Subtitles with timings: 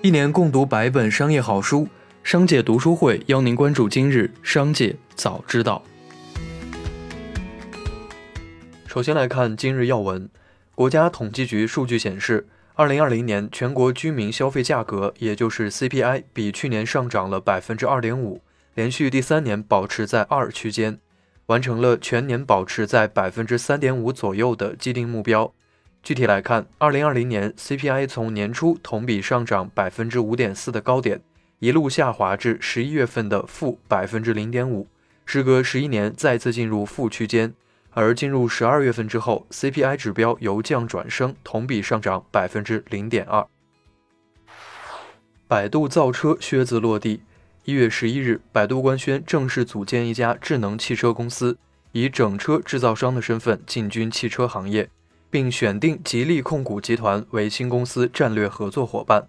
[0.00, 1.88] 一年共读百本商业好书，
[2.22, 5.82] 商界读书会邀您关注今日商界早知道。
[8.86, 10.30] 首先来看今日要闻，
[10.76, 18.40] 国家统计局数据显示，二零二零年全国居民消费价格，也就是 CPI，比去年上涨了百分之二点五，
[18.74, 21.00] 连续第三年保持在二区间，
[21.46, 25.52] 完成了全年保持在百分之三点五左右的既定目标。
[26.08, 31.20] 具体来看，二零二零年 CPI 从年初同比上涨百分之五点四的高点，
[31.58, 34.88] 一路下滑至十一月份的负百分之零点五，
[35.26, 37.52] 时隔十一年再次进入负区间。
[37.90, 43.46] 而进入十二月份之后，CPI 指标由降转升，同比上涨百分之零点二。
[45.46, 47.20] 百度造车靴子落地，
[47.64, 51.58] 一月十一日，百度官宣正式组建一家智能汽车公司，
[51.92, 54.88] 以整车制造商的身份进军汽车行业。
[55.30, 59.28] 并选定吉利控股集团为新公司战略合作伙伴。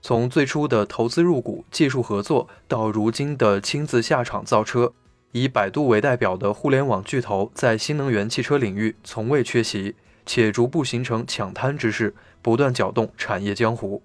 [0.00, 4.92] 从最初的投资入股、技术合作，到如今的亲自下场造车，
[5.32, 14.02] 以百度为代表的互联网巨头在新能源汽车领域从未缺席，且逐步形成抢滩之势，不断搅动产业江湖。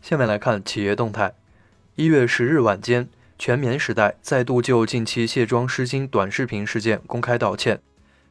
[0.00, 1.34] 下面来看企业动态。
[1.96, 7.80] 一月十日晚间，全棉时代再度就近期卸妆失金短视频事件公开道歉。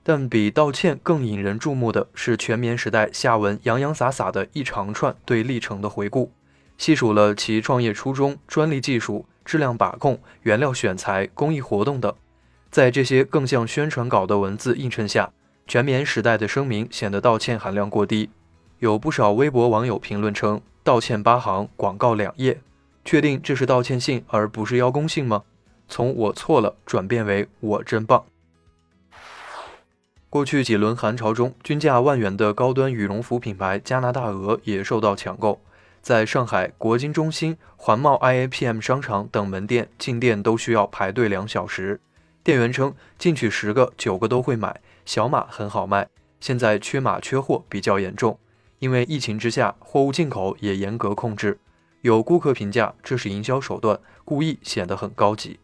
[0.09, 6.31] 但比道歉更引人注目的是，全棉时代下文洋洋洒洒的一长串对历程的回顾，
[6.79, 12.11] 细数了其创业初衷、专利技术、质量把控、原料选材、公益活动等。
[12.71, 15.31] 在这些更像宣传稿的文字映衬下，
[15.67, 18.31] 全棉时代的声明显得道歉含量过低。
[18.79, 22.59] 有不少微博网友评论称：“道歉八行，广告两页，
[23.05, 25.43] 确定这是道歉信而不是邀功信吗？
[25.87, 28.25] 从我错了转变为我真棒。”
[30.31, 35.59] 过去几轮寒潮中，均价万元的高端羽绒服品牌加拿大鹅也受到抢购。
[36.03, 41.99] 在上海国金中心、环贸 IAPM 商场等门店进店都需要排队两小时。
[42.43, 46.07] 店员称，进去十个九个都会买，小码很好卖。
[46.39, 48.37] 现在缺码缺货比较严重，
[48.77, 51.59] 因为疫情之下，货物进口也严格控制。
[52.01, 55.59] 有顾客评价，这是营销手段，故意显得很高级。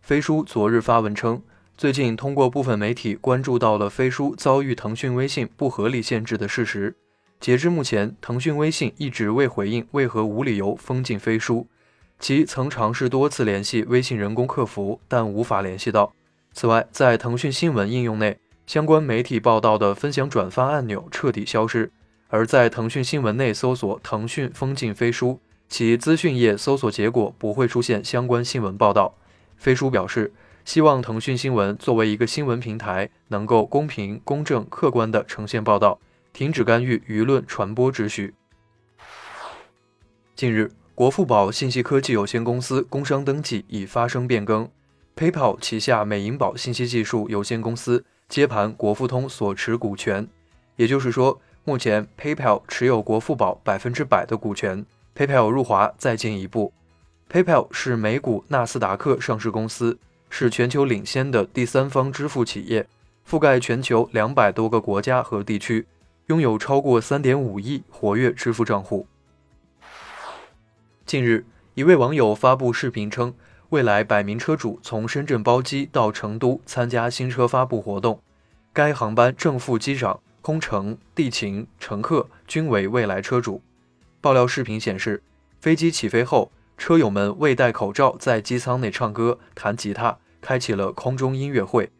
[0.00, 1.42] 飞书昨日发文称。
[1.76, 6.94] 最近，通过部分媒体关注到了飞书遭遇腾讯微信不合理限制的事实。
[7.40, 11.66] 截至目前，腾讯微信一直未回应为何无理由封禁飞书。
[12.20, 16.14] 其曾尝试多次联系微信人工客服，但无法联系到。
[16.52, 21.90] 此外，在腾讯新闻应用内，相关媒体报道的分享转发按钮彻底消失。
[22.28, 29.16] 而在腾讯新闻内搜索“腾讯封禁飞书”，其资讯页搜索结果不会出现相关新闻报道。
[29.56, 30.32] 飞书表示。
[30.64, 36.00] 希望腾讯新闻作为一个新闻平台，能够公平、公正、客观地呈现报道，
[36.32, 38.34] 停止干预舆论传播秩序。
[40.34, 44.66] 近日，国富宝信息科技有限公司工商登记已发生变更
[45.14, 50.26] ，PayPal 旗下美银宝信息技术有限公司接盘国富通所持股权，
[50.76, 56.72] 也就是说，目前 PayPal 持有国富宝百分之百的股权，PayPal 入华再进一步。
[57.30, 59.98] PayPal 是美股纳斯达克上市公司。
[60.36, 62.88] 是全球领先的第三方支付企业，
[63.24, 65.86] 覆盖全球两百多个国家和地区，
[66.26, 69.06] 拥有超过三点五亿活跃支付账户。
[71.06, 73.32] 近日，一位网友发布视频称，
[73.68, 78.20] 未来百名车主从深圳包机到成都参加新车发布活动，
[78.72, 83.62] 该航班正副机长、空乘、地勤、乘客均为未来车主。
[84.20, 85.22] 爆料视频显示，
[85.60, 90.18] 飞机起飞后，车友们未戴口罩在机舱内唱歌、弹吉他。
[90.44, 91.90] 开启了空中音乐会。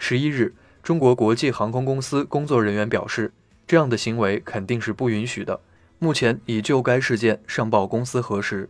[0.00, 3.32] 十一日，中国国际航空公司工作人员表示，
[3.68, 5.60] 这样的行为肯定是不允许的。
[6.00, 8.68] 目前已就该事件上报公司核实。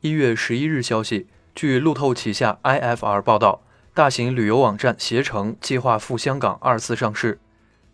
[0.00, 3.62] 一月十一日消息，据路透旗下 IFR 报道，
[3.92, 7.40] 大型旅游网站携程计划赴香港二次上市。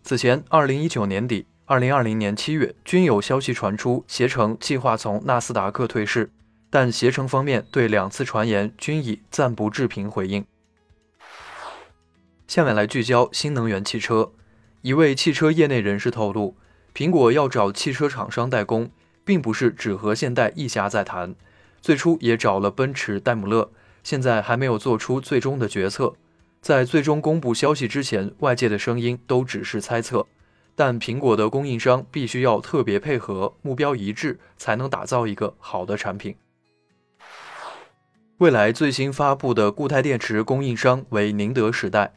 [0.03, 6.31] 此前，二零一九年底、二零二零年七月均有消息传出，携程计划从纳斯达克退市。
[6.74, 10.42] 但携程方面对两次传言均以暂不置评回应。
[12.48, 14.32] 下面来聚焦新能源汽车。
[14.80, 16.56] 一位汽车业内人士透露，
[16.94, 18.90] 苹果要找汽车厂商代工，
[19.22, 21.34] 并不是只和现代一家在谈，
[21.82, 23.70] 最初也找了奔驰、戴姆勒，
[24.02, 26.14] 现在还没有做出最终的决策。
[26.62, 30.26] 在最终公布消息之前，外界的声音都只是猜测。
[30.75, 36.34] 但苹果的供应商必须要特别配合，目标一致，才能打造一个好的产品。
[38.42, 42.12] 蔚来最新发布的固态电池供应商为宁德时代。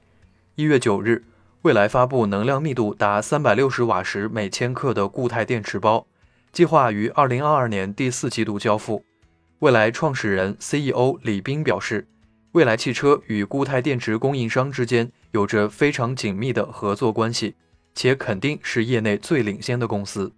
[0.56, 1.24] 一月九日，
[1.62, 6.08] 未来发布能量密度达三百六十瓦时每千克的固态电池包，
[6.52, 9.06] 计划于二零二二年第四季度交付。
[9.60, 12.08] 未来创始人 CEO 李斌表示，
[12.54, 17.54] 未来汽车与固态电池供应商之间有着非常紧密的合作关系，
[17.94, 20.34] 且肯定是业内最领先的公司。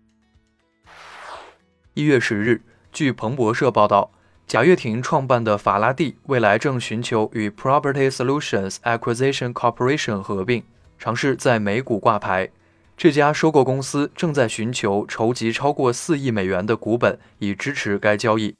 [1.93, 2.61] 一月十日，
[2.91, 4.11] 据彭博社报道。
[4.47, 10.63] 贾跃亭创办的法拉第未来正寻求与 Property Solutions Acquisition Corporation 合并，
[10.97, 12.49] 尝试在美股挂牌。
[12.95, 18.55] 这家收购公司正在寻求筹集超过四亿美元的股本，以支持该交易。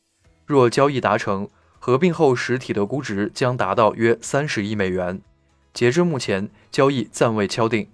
[0.46, 1.48] 若交易达成，
[1.80, 5.22] 合并后实体的估值将达到约三十亿美元。
[5.74, 7.88] 截至目前，交易暂未敲定。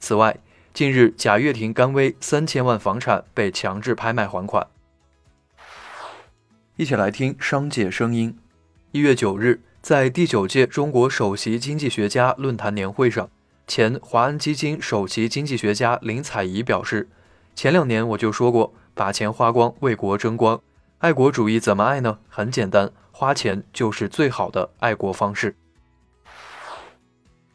[0.00, 0.38] 此外，
[0.74, 4.66] 近日贾跃亭甘薇三千万房产被强制拍卖还款。
[6.78, 8.38] 一起来听商界声音。
[8.92, 13.28] 一月九日，在第九届中国首席经济学家论坛年会上，
[13.66, 17.08] 前华安基金首席经济学家林采宜表示
[17.56, 20.60] ：“前两年我就说过，把钱花光，为国争光。
[20.98, 22.20] 爱国主义怎么爱呢？
[22.28, 25.56] 很简单，花钱就是最好的爱国方式。”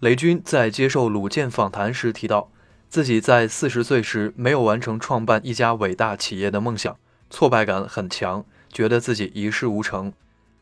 [0.02, 2.52] 雷军在接受鲁健访谈时提到，
[2.90, 6.98] 自己在四十岁时没有完成创办一家伟大企业的梦想，
[7.30, 8.44] 挫败感很强。
[8.74, 10.12] 觉得自己一事无成，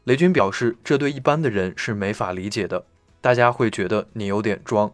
[0.03, 2.85] 雷军表示，这对一般的人是没法理解的。
[3.21, 4.91] 大家会觉得你有点装。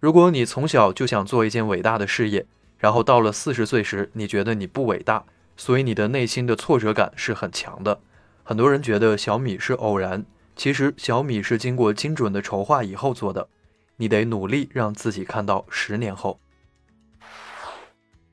[0.00, 2.44] 如果你从小就想做一件伟大的事业，
[2.78, 5.24] 然后到了四十岁时，你觉得你不伟大，
[5.56, 8.00] 所以你的内心的挫折感是很强的。
[8.42, 10.24] 很多人觉得小米是偶然，
[10.56, 13.48] 其实小米是经过精准的筹划以后做的。
[13.96, 16.40] 你得努力让自己看到十年后。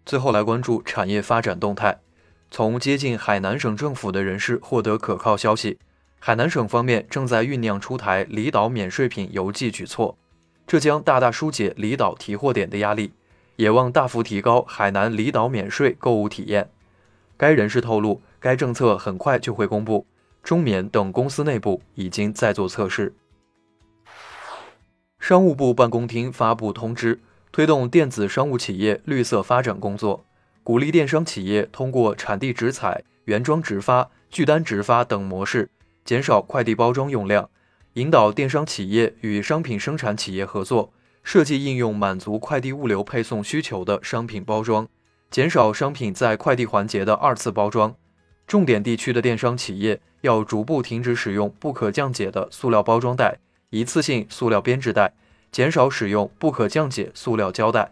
[0.05, 1.99] 最后来关注产业发展动态。
[2.55, 5.79] 从接近海南省政府的人士获得可靠消息，
[6.19, 10.15] 海南省方面正在酝酿出台离岛免税品邮寄举措，
[10.67, 13.11] 这将大大疏解离岛提货点的压力，
[13.55, 16.69] 也望大幅提高海南离岛免税购物体验。
[17.37, 20.05] 该人士透露，该政策很快就会公布，
[20.43, 23.15] 中免等公司内部已经在做测试。
[25.19, 27.19] 商务部办公厅发布通知，
[27.51, 30.23] 推动电子商务企业绿色发展工作。
[30.63, 35.69] 鼓励电商企业通过产地直采、原装直发、拒单直发等模式，
[36.05, 37.49] 减少快递包装用量，
[37.95, 44.87] 引导电商企业与商品生产企业合作，设计应用满足快递物流配送需求的商品包装，
[45.29, 47.93] 减少商品在快递环节的二次包装。
[48.47, 53.37] 重点地区的电商企业要逐步停止使用不可降解的塑料包装袋、
[53.69, 55.13] 一次性塑料编织袋，
[55.51, 57.91] 减少使用不可降解塑料胶带。